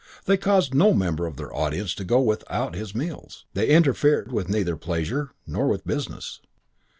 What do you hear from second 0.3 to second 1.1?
caused no